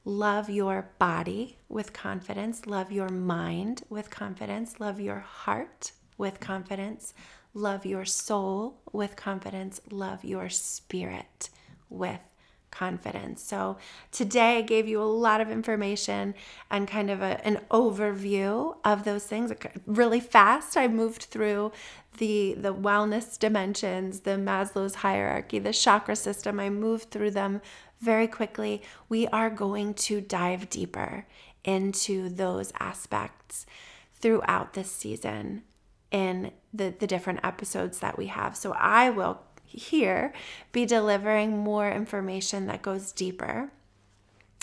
[0.07, 2.67] Love your body with confidence.
[2.67, 4.79] Love your mind with confidence.
[4.79, 7.15] Love your heart with confidence.
[7.55, 9.81] Love your soul with confidence.
[9.89, 11.49] Love your spirit
[11.89, 12.21] with
[12.69, 13.41] confidence.
[13.41, 13.77] So,
[14.11, 16.35] today I gave you a lot of information
[16.69, 19.53] and kind of a, an overview of those things
[19.87, 20.75] really fast.
[20.75, 21.71] I moved through
[22.17, 26.59] the the wellness dimensions, the Maslow's hierarchy, the chakra system.
[26.59, 27.61] I moved through them
[28.05, 31.25] very quickly, we are going to dive deeper
[31.63, 33.65] into those aspects
[34.13, 35.63] throughout this season
[36.11, 38.55] in the, the different episodes that we have.
[38.55, 40.31] So I will here
[40.71, 43.71] be delivering more information that goes deeper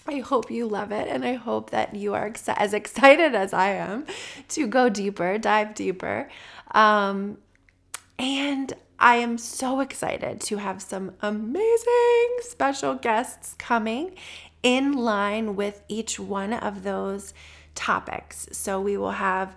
[0.07, 3.53] I hope you love it, and I hope that you are ex- as excited as
[3.53, 4.07] I am
[4.49, 6.28] to go deeper, dive deeper.
[6.72, 7.38] Um,
[8.18, 8.72] and
[9.03, 14.14] I am so excited to have some amazing special guests coming
[14.62, 17.34] in line with each one of those
[17.74, 18.48] topics.
[18.53, 19.57] So we will have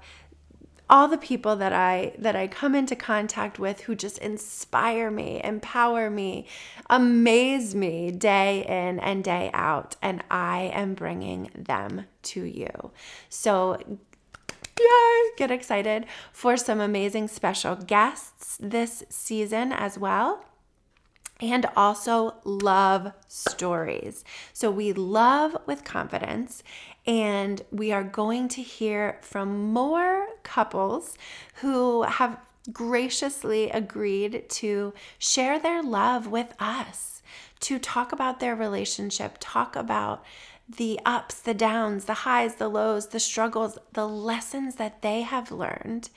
[0.89, 5.41] all the people that I that I come into contact with who just inspire me,
[5.43, 6.47] empower me,
[6.89, 12.91] amaze me day in and day out and I am bringing them to you.
[13.29, 13.77] So
[14.79, 20.45] yay, get excited for some amazing special guests this season as well
[21.39, 24.23] and also love stories.
[24.53, 26.63] So we love with confidence,
[27.05, 31.17] and we are going to hear from more couples
[31.55, 32.39] who have
[32.71, 37.21] graciously agreed to share their love with us,
[37.59, 40.23] to talk about their relationship, talk about
[40.67, 45.51] the ups, the downs, the highs, the lows, the struggles, the lessons that they have
[45.51, 46.09] learned,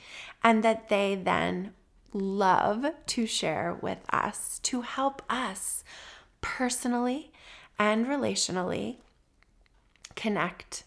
[0.43, 1.73] and that they then
[2.13, 5.83] love to share with us to help us
[6.41, 7.31] personally
[7.77, 8.97] and relationally
[10.15, 10.83] connect,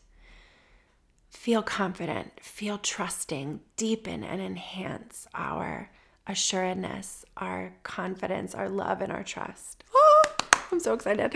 [1.30, 5.90] feel confident, feel trusting, deepen and enhance our
[6.26, 9.84] assuredness, our confidence, our love, and our trust.
[9.94, 10.22] Oh,
[10.72, 11.34] I'm so excited.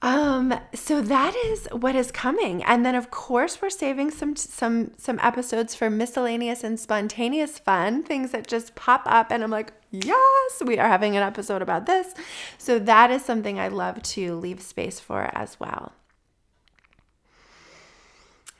[0.00, 2.62] Um, so that is what is coming.
[2.62, 8.04] And then of course we're saving some some some episodes for miscellaneous and spontaneous fun,
[8.04, 11.86] things that just pop up and I'm like, "Yes, we are having an episode about
[11.86, 12.14] this."
[12.58, 15.92] So that is something I love to leave space for as well.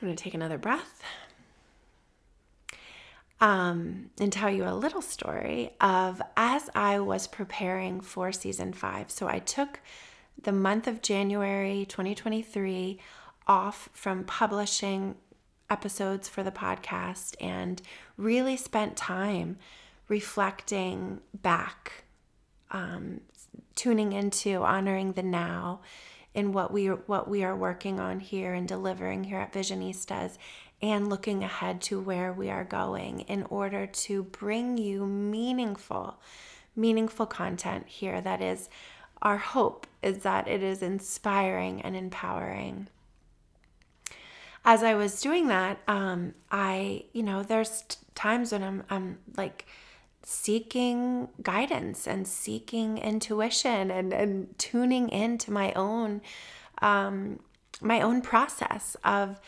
[0.01, 1.01] I'm going to take another breath.
[3.41, 9.09] Um, and tell you a little story of as I was preparing for season 5.
[9.09, 9.79] So I took
[10.43, 12.99] the month of January 2023
[13.47, 15.15] off from publishing
[15.69, 17.81] episodes for the podcast and
[18.17, 19.57] really spent time
[20.07, 22.03] reflecting back,
[22.71, 23.21] um,
[23.75, 25.81] tuning into honoring the now
[26.33, 30.37] in what we what we are working on here and delivering here at Visionistas
[30.81, 36.19] and looking ahead to where we are going in order to bring you meaningful
[36.75, 38.69] meaningful content here that is
[39.21, 42.87] our hope is that it is inspiring and empowering.
[44.65, 49.19] As I was doing that, um, I, you know, there's t- times when I'm, I'm
[49.37, 49.65] like
[50.23, 56.21] seeking guidance and seeking intuition and, and tuning into my own,
[56.81, 57.39] um,
[57.81, 59.39] my own process of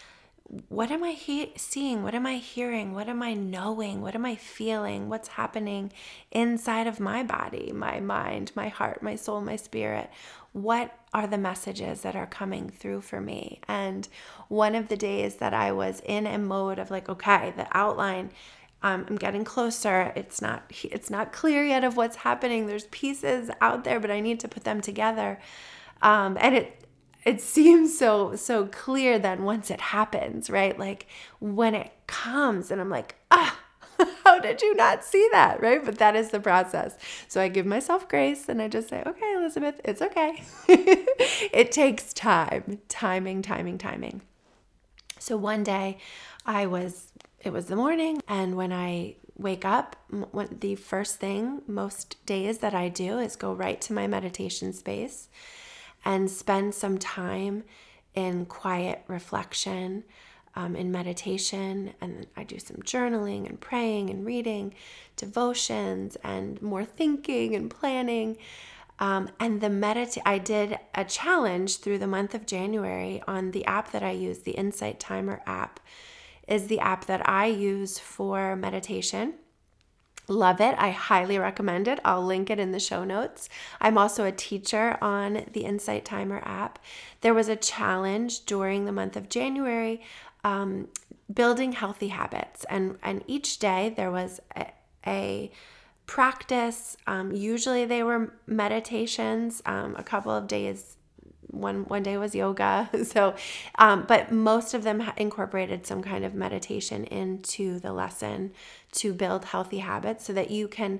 [0.67, 2.03] what am I he- seeing?
[2.03, 2.93] What am I hearing?
[2.93, 4.01] What am I knowing?
[4.01, 5.07] What am I feeling?
[5.07, 5.93] What's happening
[6.29, 10.09] inside of my body, my mind, my heart, my soul, my spirit?
[10.51, 13.61] What are the messages that are coming through for me?
[13.69, 14.09] And
[14.49, 18.31] one of the days that I was in a mode of like, okay, the outline.
[18.83, 20.11] Um, I'm getting closer.
[20.15, 22.65] It's not it's not clear yet of what's happening.
[22.65, 25.39] There's pieces out there, but I need to put them together.
[26.01, 26.81] Um, and it
[27.23, 31.07] it seems so so clear then once it happens right like
[31.39, 33.57] when it comes and i'm like ah
[34.23, 35.61] how did you not see that?
[35.61, 35.83] Right?
[35.83, 36.97] But that is the process.
[37.27, 40.43] So i give myself grace and i just say okay elizabeth it's okay.
[41.53, 44.21] It takes time timing timing timing.
[45.19, 45.97] So one day
[46.45, 49.95] i was it was the morning and when i wake up
[50.59, 55.29] the first thing most days that i do is go right to my meditation space
[56.03, 57.63] and spend some time
[58.13, 60.03] in quiet reflection,
[60.55, 61.93] um, in meditation.
[62.01, 64.73] And I do some journaling and praying and reading,
[65.15, 68.37] devotions, and more thinking and planning.
[68.99, 73.65] Um, and the medit I did a challenge through the month of January on the
[73.65, 75.79] app that I use, the Insight Timer app,
[76.47, 79.35] is the app that I use for meditation.
[80.31, 80.75] Love it.
[80.77, 81.99] I highly recommend it.
[82.05, 83.49] I'll link it in the show notes.
[83.81, 86.79] I'm also a teacher on the Insight Timer app.
[87.19, 90.01] There was a challenge during the month of January
[90.45, 90.87] um,
[91.31, 94.67] building healthy habits, and, and each day there was a,
[95.05, 95.51] a
[96.07, 96.95] practice.
[97.07, 100.95] Um, usually they were meditations, um, a couple of days
[101.51, 102.89] one one day was yoga.
[103.03, 103.35] So
[103.77, 108.51] um, but most of them incorporated some kind of meditation into the lesson
[108.93, 110.99] to build healthy habits so that you can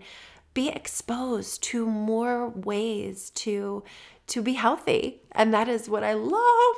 [0.54, 3.84] be exposed to more ways to
[4.28, 5.22] to be healthy.
[5.34, 6.76] And that is what i love.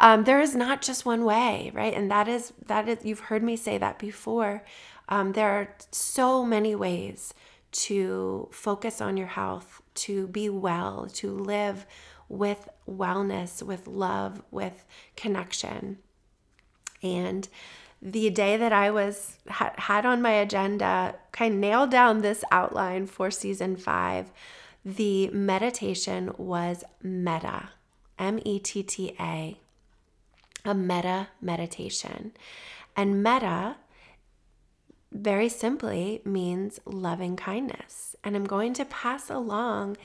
[0.00, 1.94] Um, there is not just one way right?
[1.94, 4.64] And that is that is you've heard me say that before.
[5.08, 7.34] Um, there are so many ways
[7.72, 11.86] to focus on your health to be well to live
[12.28, 14.84] with wellness, with love, with
[15.16, 15.98] connection.
[17.02, 17.48] And
[18.00, 23.06] the day that I was had on my agenda, kind of nailed down this outline
[23.06, 24.30] for season five.
[24.84, 27.70] The meditation was metta,
[28.18, 29.58] M E T T A,
[30.64, 32.32] a metta meditation.
[32.94, 33.76] And metta
[35.10, 38.16] very simply means loving kindness.
[38.22, 39.96] And I'm going to pass along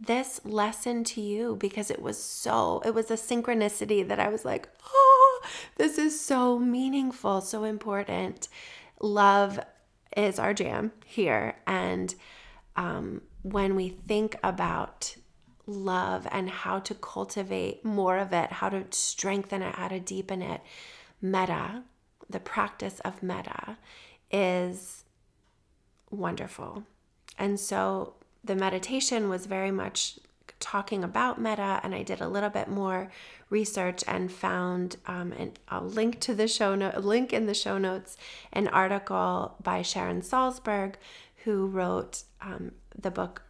[0.00, 4.44] this lesson to you because it was so, it was a synchronicity that I was
[4.44, 5.42] like, oh,
[5.76, 8.48] this is so meaningful, so important.
[9.00, 9.58] Love
[10.16, 11.56] is our jam here.
[11.66, 12.14] And
[12.76, 15.16] um, when we think about
[15.66, 20.42] love and how to cultivate more of it, how to strengthen it, how to deepen
[20.42, 20.60] it,
[21.20, 21.82] metta,
[22.30, 23.76] the practice of metta,
[24.30, 25.04] is
[26.10, 26.84] wonderful.
[27.38, 28.14] And so
[28.44, 30.18] the meditation was very much
[30.60, 33.10] talking about metta and I did a little bit more
[33.50, 37.78] research and found, um, and I'll link to the show note, link in the show
[37.78, 38.16] notes,
[38.52, 40.94] an article by Sharon Salzberg,
[41.44, 43.42] who wrote um, the book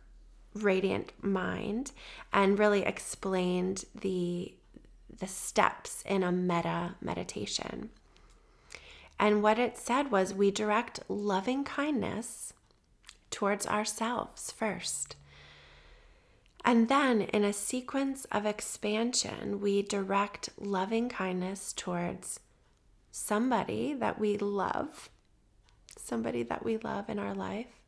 [0.55, 1.93] Radiant Mind,
[2.33, 4.55] and really explained the
[5.21, 7.91] the steps in a metta meditation.
[9.19, 12.53] And what it said was we direct loving kindness
[13.31, 15.17] towards ourselves first.
[16.65, 22.41] And then, in a sequence of expansion, we direct loving kindness towards
[23.11, 25.09] somebody that we love,
[25.97, 27.81] somebody that we love in our life,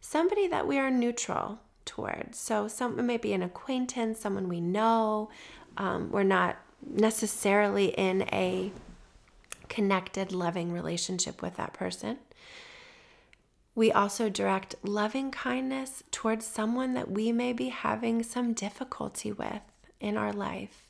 [0.00, 2.38] somebody that we are neutral towards.
[2.38, 5.30] So, some it may be an acquaintance, someone we know.
[5.76, 6.56] Um, we're not
[6.86, 8.72] necessarily in a
[9.68, 12.18] connected, loving relationship with that person.
[13.78, 19.62] We also direct loving kindness towards someone that we may be having some difficulty with
[20.00, 20.88] in our life,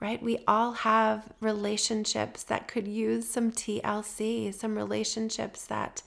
[0.00, 0.22] right?
[0.22, 6.00] We all have relationships that could use some TLC, some relationships that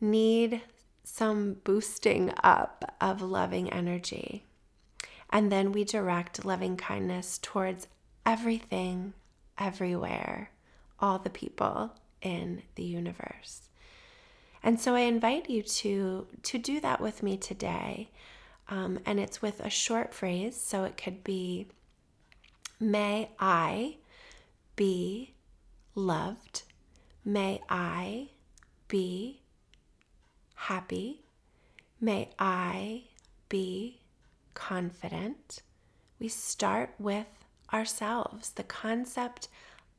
[0.00, 0.62] need
[1.04, 4.46] some boosting up of loving energy.
[5.28, 7.86] And then we direct loving kindness towards
[8.24, 9.12] everything,
[9.58, 10.52] everywhere
[10.98, 11.92] all the people
[12.22, 13.65] in the universe.
[14.66, 18.10] And so I invite you to to do that with me today.
[18.68, 21.68] Um, and it's with a short phrase, so it could be
[22.80, 23.98] May I
[24.74, 25.34] be
[25.94, 26.64] loved.
[27.24, 28.30] May I
[28.88, 29.40] be
[30.56, 31.22] happy.
[32.00, 33.04] May I
[33.48, 34.00] be
[34.54, 35.62] confident.
[36.18, 39.46] We start with ourselves, the concept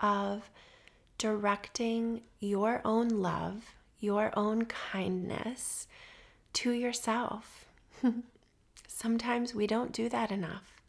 [0.02, 0.50] of
[1.18, 5.88] directing your own love, your own kindness
[6.54, 7.66] to yourself.
[8.88, 10.82] Sometimes we don't do that enough.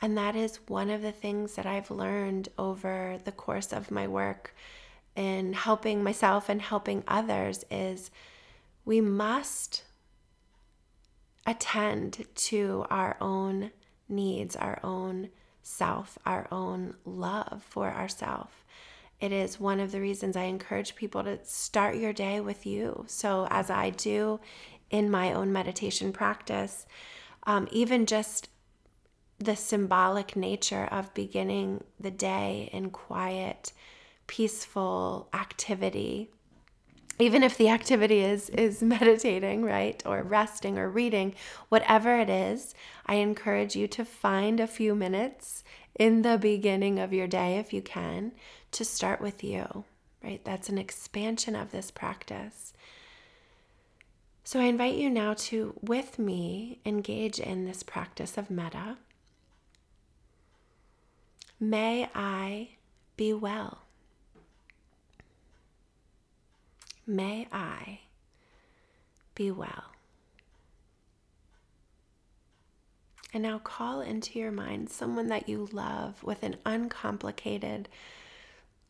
[0.00, 4.06] And that is one of the things that I've learned over the course of my
[4.06, 4.54] work
[5.14, 8.10] in helping myself and helping others is
[8.84, 9.82] we must
[11.46, 13.70] attend to our own
[14.08, 15.30] needs, our own
[15.62, 18.52] self, our own love for ourselves.
[19.20, 23.04] It is one of the reasons I encourage people to start your day with you.
[23.08, 24.40] So, as I do
[24.90, 26.86] in my own meditation practice,
[27.44, 28.48] um, even just
[29.38, 33.72] the symbolic nature of beginning the day in quiet,
[34.26, 36.30] peaceful activity
[37.18, 41.34] even if the activity is is meditating right or resting or reading
[41.68, 42.74] whatever it is
[43.06, 45.64] i encourage you to find a few minutes
[45.98, 48.32] in the beginning of your day if you can
[48.76, 49.84] to start with you,
[50.22, 50.44] right?
[50.44, 52.74] That's an expansion of this practice.
[54.44, 58.98] So I invite you now to, with me, engage in this practice of metta.
[61.58, 62.68] May I
[63.16, 63.78] be well.
[67.06, 68.00] May I
[69.34, 69.84] be well.
[73.32, 77.88] And now call into your mind someone that you love with an uncomplicated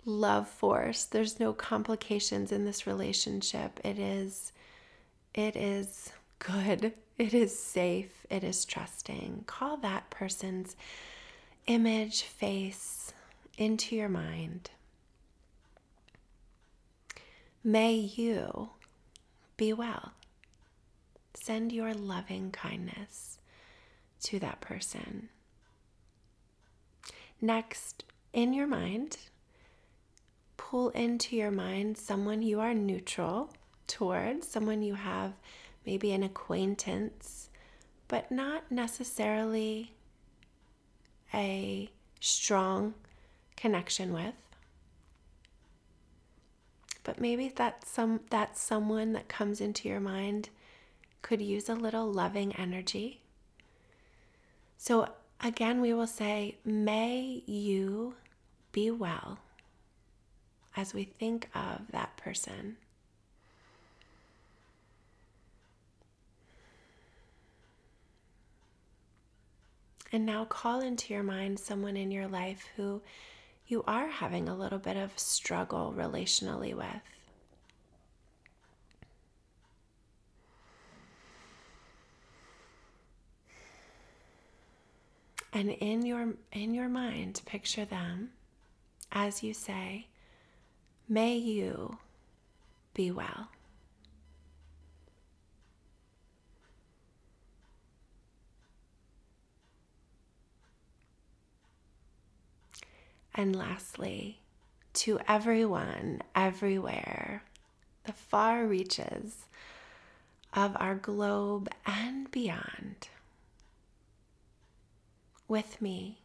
[0.07, 1.05] love force.
[1.05, 3.81] There's no complications in this relationship.
[3.85, 4.53] It is
[5.35, 6.95] it is good.
[7.19, 8.27] It is safe.
[8.31, 9.45] It is trusting.
[9.47, 10.77] Call that person's
[11.67, 13.13] image, face
[13.59, 14.71] into your mind.
[17.65, 18.71] May you
[19.57, 20.13] be well.
[21.35, 23.39] Send your loving kindness
[24.25, 25.31] to that person.
[27.41, 29.19] Next, in your mind,
[30.71, 33.53] pull into your mind someone you are neutral
[33.87, 35.33] towards, someone you have
[35.85, 37.51] maybe an acquaintance,
[38.09, 39.93] but not necessarily
[41.33, 41.89] a
[42.19, 42.95] strong
[43.57, 44.35] connection with.
[47.05, 50.49] But maybe that some that someone that comes into your mind
[51.23, 53.21] could use a little loving energy.
[54.77, 55.11] So
[55.41, 58.17] again, we will say, May you
[58.73, 59.39] be well
[60.77, 62.77] as we think of that person.
[70.13, 73.03] And now call into your mind someone in your life who
[73.67, 76.87] you are having a little bit of struggle relationally with.
[85.53, 88.31] And in your in your mind, picture them
[89.11, 90.07] as you say,
[91.09, 91.99] "May you
[92.95, 93.49] be well."
[103.35, 104.41] And lastly,
[104.95, 107.43] to everyone, everywhere,
[108.05, 109.45] the far reaches
[110.55, 113.09] of our globe and beyond,
[115.47, 116.23] with me,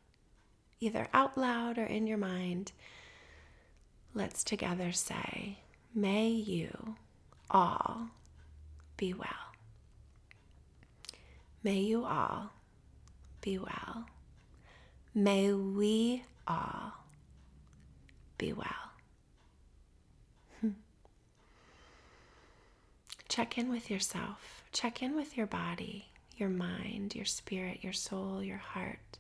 [0.80, 2.72] either out loud or in your mind,
[4.14, 5.58] let's together say,
[5.94, 6.96] May you
[7.50, 8.10] all
[8.98, 9.28] be well.
[11.64, 12.52] May you all
[13.42, 14.06] be well.
[15.14, 16.94] May we all
[18.38, 18.66] be well.
[20.62, 20.70] Hmm.
[23.28, 24.64] Check in with yourself.
[24.72, 26.08] Check in with your body,
[26.38, 29.18] your mind, your spirit, your soul, your heart.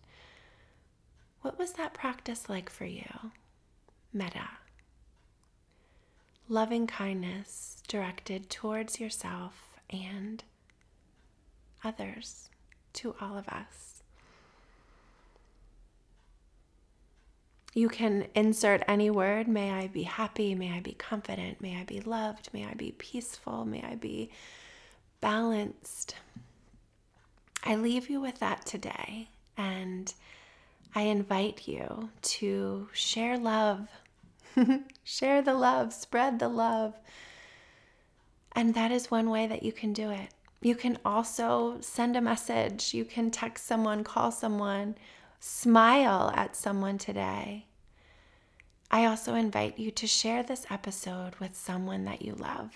[1.41, 3.31] What was that practice like for you?
[4.13, 4.47] Metta.
[6.49, 10.43] Loving kindness directed towards yourself and
[11.83, 12.49] others,
[12.93, 14.03] to all of us.
[17.73, 19.47] You can insert any word.
[19.47, 20.55] May I be happy.
[20.55, 21.61] May I be confident.
[21.61, 22.49] May I be loved.
[22.51, 23.63] May I be peaceful.
[23.63, 24.29] May I be
[25.21, 26.15] balanced.
[27.63, 29.29] I leave you with that today.
[29.57, 30.13] And
[30.93, 33.87] I invite you to share love,
[35.03, 36.95] share the love, spread the love.
[38.53, 40.29] And that is one way that you can do it.
[40.61, 44.95] You can also send a message, you can text someone, call someone
[45.43, 47.65] Smile at someone today.
[48.91, 52.69] I also invite you to share this episode with someone that you love.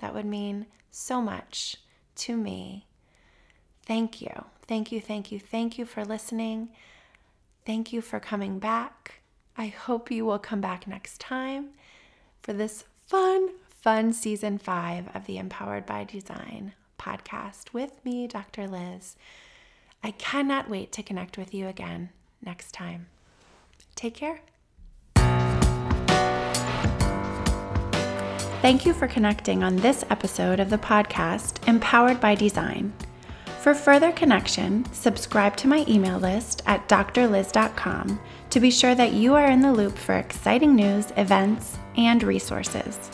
[0.00, 1.78] That would mean so much
[2.16, 2.86] to me.
[3.86, 4.44] Thank you.
[4.66, 6.68] Thank you, thank you, thank you for listening.
[7.64, 9.17] Thank you for coming back.
[9.58, 11.70] I hope you will come back next time
[12.40, 18.68] for this fun, fun season five of the Empowered by Design podcast with me, Dr.
[18.68, 19.16] Lyz.
[20.04, 23.08] I cannot wait to connect with you again next time.
[23.96, 24.42] Take care.
[28.62, 32.92] Thank you for connecting on this episode of the podcast, Empowered by Design.
[33.60, 39.34] For further connection, subscribe to my email list at drlyz.com to be sure that you
[39.34, 43.10] are in the loop for exciting news, events, and resources.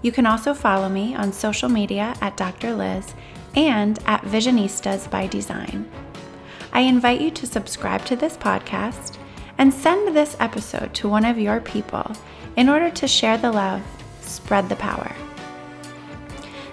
[0.00, 2.68] You can also follow me on social media at Dr.
[2.68, 3.12] Lyz
[3.54, 5.88] and at Visionistas by Design.
[6.72, 9.18] I invite you to subscribe to this podcast
[9.58, 12.10] and send this episode to one of your people
[12.56, 13.82] in order to share the love,
[14.22, 15.14] spread the power.